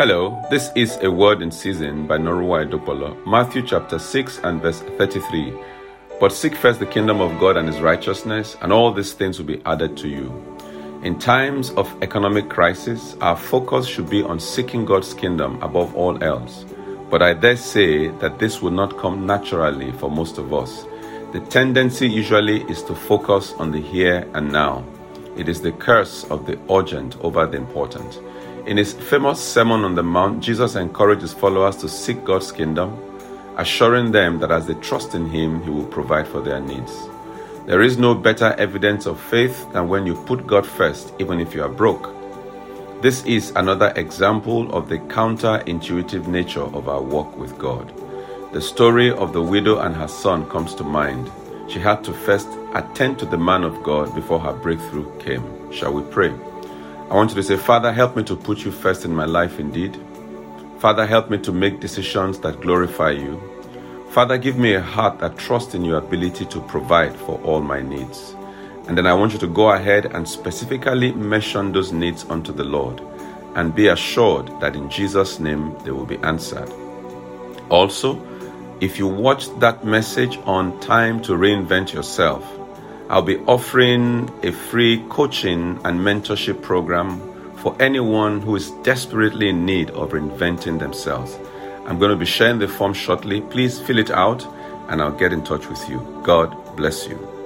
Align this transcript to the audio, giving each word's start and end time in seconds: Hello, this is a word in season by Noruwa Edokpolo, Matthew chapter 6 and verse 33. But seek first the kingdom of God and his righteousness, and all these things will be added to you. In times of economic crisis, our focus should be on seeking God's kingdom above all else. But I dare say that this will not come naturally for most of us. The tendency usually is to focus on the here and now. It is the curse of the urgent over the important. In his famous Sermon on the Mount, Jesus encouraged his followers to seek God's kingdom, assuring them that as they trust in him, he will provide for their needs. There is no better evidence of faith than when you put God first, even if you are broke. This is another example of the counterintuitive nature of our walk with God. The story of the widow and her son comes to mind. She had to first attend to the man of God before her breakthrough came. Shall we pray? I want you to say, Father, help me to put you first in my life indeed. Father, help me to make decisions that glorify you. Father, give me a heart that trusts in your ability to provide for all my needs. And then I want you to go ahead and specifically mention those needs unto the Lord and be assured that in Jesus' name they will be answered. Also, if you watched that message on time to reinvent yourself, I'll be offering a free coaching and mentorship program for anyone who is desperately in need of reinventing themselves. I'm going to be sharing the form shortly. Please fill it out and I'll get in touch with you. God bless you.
Hello, 0.00 0.42
this 0.48 0.70
is 0.74 0.96
a 1.02 1.10
word 1.10 1.42
in 1.42 1.50
season 1.50 2.06
by 2.06 2.16
Noruwa 2.16 2.66
Edokpolo, 2.66 3.22
Matthew 3.26 3.60
chapter 3.60 3.98
6 3.98 4.38
and 4.44 4.62
verse 4.62 4.80
33. 4.96 5.52
But 6.18 6.32
seek 6.32 6.54
first 6.54 6.80
the 6.80 6.86
kingdom 6.86 7.20
of 7.20 7.38
God 7.38 7.58
and 7.58 7.68
his 7.68 7.80
righteousness, 7.80 8.56
and 8.62 8.72
all 8.72 8.94
these 8.94 9.12
things 9.12 9.38
will 9.38 9.44
be 9.44 9.60
added 9.66 9.98
to 9.98 10.08
you. 10.08 10.32
In 11.02 11.18
times 11.18 11.68
of 11.72 11.94
economic 12.02 12.48
crisis, 12.48 13.14
our 13.20 13.36
focus 13.36 13.86
should 13.86 14.08
be 14.08 14.22
on 14.22 14.40
seeking 14.40 14.86
God's 14.86 15.12
kingdom 15.12 15.62
above 15.62 15.94
all 15.94 16.24
else. 16.24 16.64
But 17.10 17.20
I 17.20 17.34
dare 17.34 17.58
say 17.58 18.08
that 18.08 18.38
this 18.38 18.62
will 18.62 18.70
not 18.70 18.96
come 18.96 19.26
naturally 19.26 19.92
for 19.92 20.10
most 20.10 20.38
of 20.38 20.54
us. 20.54 20.86
The 21.32 21.40
tendency 21.50 22.08
usually 22.08 22.62
is 22.70 22.82
to 22.84 22.94
focus 22.94 23.52
on 23.58 23.70
the 23.70 23.82
here 23.82 24.26
and 24.32 24.50
now. 24.50 24.82
It 25.36 25.46
is 25.46 25.60
the 25.60 25.72
curse 25.72 26.24
of 26.30 26.46
the 26.46 26.58
urgent 26.70 27.18
over 27.20 27.44
the 27.44 27.58
important. 27.58 28.18
In 28.70 28.76
his 28.76 28.92
famous 28.92 29.40
Sermon 29.40 29.84
on 29.84 29.96
the 29.96 30.04
Mount, 30.04 30.44
Jesus 30.44 30.76
encouraged 30.76 31.22
his 31.22 31.32
followers 31.32 31.74
to 31.78 31.88
seek 31.88 32.24
God's 32.24 32.52
kingdom, 32.52 32.96
assuring 33.56 34.12
them 34.12 34.38
that 34.38 34.52
as 34.52 34.68
they 34.68 34.74
trust 34.74 35.16
in 35.16 35.28
him, 35.28 35.60
he 35.64 35.70
will 35.70 35.86
provide 35.86 36.28
for 36.28 36.40
their 36.40 36.60
needs. 36.60 36.96
There 37.66 37.82
is 37.82 37.98
no 37.98 38.14
better 38.14 38.54
evidence 38.58 39.06
of 39.06 39.20
faith 39.20 39.72
than 39.72 39.88
when 39.88 40.06
you 40.06 40.14
put 40.22 40.46
God 40.46 40.64
first, 40.64 41.12
even 41.18 41.40
if 41.40 41.52
you 41.52 41.64
are 41.64 41.68
broke. 41.68 42.14
This 43.02 43.24
is 43.24 43.50
another 43.56 43.92
example 43.96 44.72
of 44.72 44.88
the 44.88 44.98
counterintuitive 44.98 46.28
nature 46.28 46.62
of 46.62 46.88
our 46.88 47.02
walk 47.02 47.36
with 47.36 47.58
God. 47.58 47.92
The 48.52 48.62
story 48.62 49.10
of 49.10 49.32
the 49.32 49.42
widow 49.42 49.80
and 49.80 49.96
her 49.96 50.06
son 50.06 50.48
comes 50.48 50.76
to 50.76 50.84
mind. 50.84 51.28
She 51.66 51.80
had 51.80 52.04
to 52.04 52.12
first 52.12 52.46
attend 52.74 53.18
to 53.18 53.26
the 53.26 53.36
man 53.36 53.64
of 53.64 53.82
God 53.82 54.14
before 54.14 54.38
her 54.38 54.52
breakthrough 54.52 55.10
came. 55.18 55.72
Shall 55.72 55.92
we 55.92 56.02
pray? 56.12 56.32
I 57.10 57.14
want 57.14 57.30
you 57.30 57.36
to 57.36 57.42
say, 57.42 57.56
Father, 57.56 57.92
help 57.92 58.14
me 58.14 58.22
to 58.22 58.36
put 58.36 58.64
you 58.64 58.70
first 58.70 59.04
in 59.04 59.12
my 59.12 59.24
life 59.24 59.58
indeed. 59.58 59.98
Father, 60.78 61.04
help 61.04 61.28
me 61.28 61.38
to 61.38 61.50
make 61.50 61.80
decisions 61.80 62.38
that 62.38 62.60
glorify 62.60 63.10
you. 63.10 63.42
Father, 64.10 64.38
give 64.38 64.56
me 64.56 64.74
a 64.74 64.80
heart 64.80 65.18
that 65.18 65.36
trusts 65.36 65.74
in 65.74 65.84
your 65.84 65.98
ability 65.98 66.44
to 66.44 66.60
provide 66.62 67.16
for 67.16 67.40
all 67.42 67.60
my 67.60 67.82
needs. 67.82 68.36
And 68.86 68.96
then 68.96 69.06
I 69.06 69.14
want 69.14 69.32
you 69.32 69.40
to 69.40 69.48
go 69.48 69.70
ahead 69.70 70.06
and 70.06 70.28
specifically 70.28 71.10
mention 71.10 71.72
those 71.72 71.92
needs 71.92 72.24
unto 72.30 72.52
the 72.52 72.62
Lord 72.62 73.00
and 73.56 73.74
be 73.74 73.88
assured 73.88 74.46
that 74.60 74.76
in 74.76 74.88
Jesus' 74.88 75.40
name 75.40 75.76
they 75.84 75.90
will 75.90 76.06
be 76.06 76.18
answered. 76.18 76.72
Also, 77.70 78.24
if 78.80 79.00
you 79.00 79.08
watched 79.08 79.58
that 79.58 79.84
message 79.84 80.38
on 80.44 80.78
time 80.78 81.20
to 81.22 81.32
reinvent 81.32 81.92
yourself, 81.92 82.44
I'll 83.10 83.22
be 83.22 83.38
offering 83.38 84.30
a 84.44 84.52
free 84.52 85.04
coaching 85.08 85.80
and 85.84 85.98
mentorship 85.98 86.62
program 86.62 87.20
for 87.56 87.74
anyone 87.82 88.40
who 88.40 88.54
is 88.54 88.70
desperately 88.84 89.48
in 89.48 89.66
need 89.66 89.90
of 89.90 90.10
reinventing 90.10 90.78
themselves. 90.78 91.36
I'm 91.86 91.98
going 91.98 92.12
to 92.12 92.16
be 92.16 92.24
sharing 92.24 92.60
the 92.60 92.68
form 92.68 92.94
shortly. 92.94 93.40
Please 93.40 93.80
fill 93.80 93.98
it 93.98 94.12
out 94.12 94.46
and 94.88 95.02
I'll 95.02 95.10
get 95.10 95.32
in 95.32 95.42
touch 95.42 95.66
with 95.66 95.88
you. 95.88 95.98
God 96.22 96.54
bless 96.76 97.08
you. 97.08 97.39